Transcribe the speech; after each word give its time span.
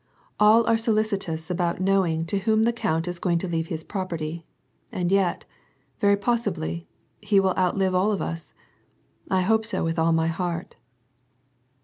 "All 0.39 0.65
are 0.65 0.79
solicitous 0.79 1.51
about 1.51 1.79
knowing 1.79 2.25
to 2.25 2.39
whom 2.39 2.63
the 2.63 2.73
count 2.73 3.07
is 3.07 3.19
going 3.19 3.37
to 3.37 3.47
leave 3.47 3.67
his 3.67 3.83
property; 3.83 4.47
and 4.91 5.11
yet, 5.11 5.45
very 5.99 6.17
possibly, 6.17 6.87
he 7.21 7.39
will 7.39 7.55
outlive 7.55 7.93
all 7.93 8.11
of 8.11 8.19
us. 8.19 8.55
I 9.29 9.41
hope 9.41 9.63
so 9.63 9.83
with 9.83 9.99
all 9.99 10.11
my 10.11 10.25
heart." 10.25 10.75